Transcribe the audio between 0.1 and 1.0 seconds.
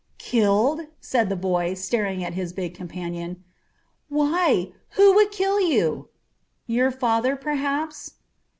"Killed?"